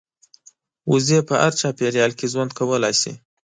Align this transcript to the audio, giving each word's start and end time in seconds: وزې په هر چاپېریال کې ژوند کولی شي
وزې 0.91 1.19
په 1.27 1.35
هر 1.41 1.53
چاپېریال 1.59 2.11
کې 2.17 2.25
ژوند 2.33 2.51
کولی 2.59 2.93
شي 3.01 3.13